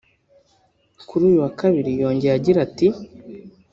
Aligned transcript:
kuri 1.07 1.23
uyu 1.29 1.39
wa 1.43 1.51
kabiri 1.59 1.91
yongeye 2.01 2.33
agira 2.37 2.59
ati 2.67 2.87